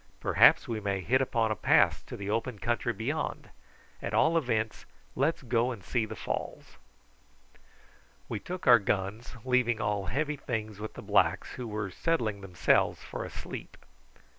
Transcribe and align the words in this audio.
Perhaps 0.19 0.67
we 0.67 0.79
may 0.79 1.01
hit 1.01 1.21
upon 1.21 1.51
a 1.51 1.55
pass 1.55 2.01
to 2.01 2.17
the 2.17 2.27
open 2.27 2.57
country 2.57 2.91
beyond. 2.91 3.51
At 4.01 4.15
all 4.15 4.35
events 4.35 4.85
let's 5.15 5.43
go 5.43 5.69
and 5.69 5.83
see 5.83 6.07
the 6.07 6.15
falls." 6.15 6.77
We 8.27 8.39
took 8.39 8.65
our 8.65 8.79
guns, 8.79 9.35
leaving 9.45 9.79
all 9.79 10.07
heavy 10.07 10.37
things 10.37 10.79
with 10.79 10.95
the 10.95 11.03
blacks, 11.03 11.51
who 11.51 11.67
were 11.67 11.91
settling 11.91 12.41
themselves 12.41 13.03
for 13.03 13.23
a 13.23 13.29
sleep. 13.29 13.77